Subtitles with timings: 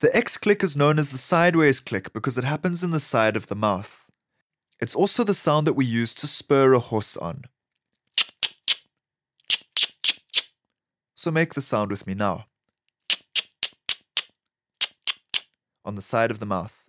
[0.00, 3.36] The X click is known as the sideways click because it happens in the side
[3.36, 4.10] of the mouth.
[4.80, 7.44] It's also the sound that we use to spur a horse on.
[11.14, 12.46] So make the sound with me now.
[15.84, 16.82] On the side of the mouth.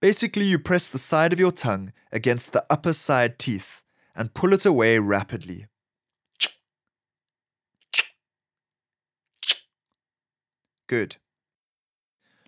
[0.00, 3.80] Basically, you press the side of your tongue against the upper side teeth
[4.16, 5.66] and pull it away rapidly.
[10.88, 11.16] Good.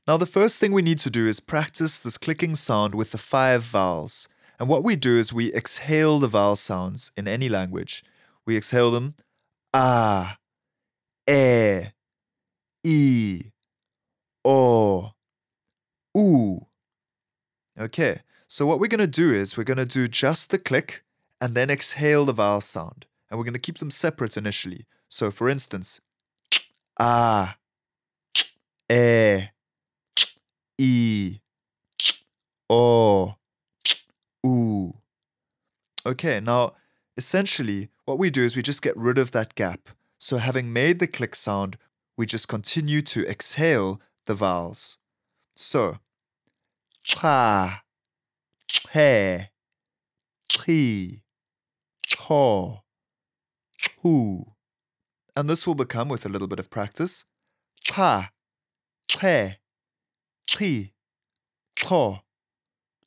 [0.07, 3.19] Now, the first thing we need to do is practice this clicking sound with the
[3.19, 4.29] five vowels.
[4.59, 8.05] And what we do is we exhale the vowel sounds in any language.
[8.47, 9.15] We exhale them
[9.77, 10.39] ah,
[11.29, 11.83] e,
[12.85, 13.53] i,
[14.45, 15.13] o.
[17.79, 21.05] Okay, so what we're going to do is we're going to do just the click
[21.41, 23.05] and then exhale the vowel sound.
[23.29, 24.87] And we're going to keep them separate initially.
[25.09, 26.01] So, for instance,
[26.99, 27.57] ah,
[28.91, 29.49] e,
[30.81, 31.41] i,
[32.71, 33.35] o,
[34.47, 34.95] oo.
[36.07, 36.75] Okay, now
[37.17, 39.89] essentially what we do is we just get rid of that gap.
[40.19, 41.79] So having made the click sound,
[42.17, 44.99] we just continue to exhale the vowels.
[45.57, 45.99] So,
[47.03, 47.83] cha,
[48.93, 49.49] he,
[50.49, 51.23] chi,
[52.05, 52.83] cho,
[53.77, 54.53] chu.
[55.35, 57.25] And this will become, with a little bit of practice,
[57.83, 58.31] cha,
[59.09, 59.57] che,
[60.49, 60.93] chi,
[61.75, 62.21] cho,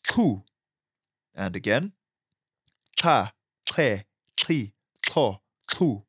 [0.04, 0.44] chu.
[1.34, 1.94] And again,
[3.00, 3.32] cha,
[3.66, 4.06] che,
[4.36, 6.04] chi, cho, chu.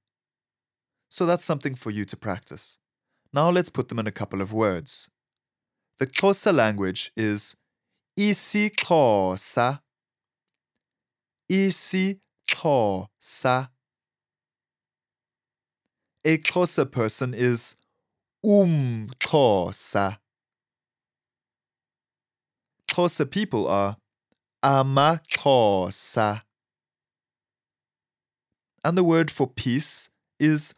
[1.09, 2.79] So that's something for you to practice.
[3.33, 5.09] Now let's put them in a couple of words.
[5.99, 7.55] The Xhosa language is
[8.19, 9.81] isiXhosa.
[11.51, 13.09] isiXhosa.
[16.25, 17.77] A Xhosa person is
[18.45, 20.19] umXhosa.
[22.89, 23.97] Xhosa people are
[24.65, 26.43] amaXhosa.
[28.85, 30.75] And the word for peace is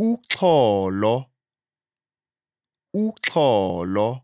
[0.00, 1.26] uxolo.
[2.94, 4.22] Uxolo.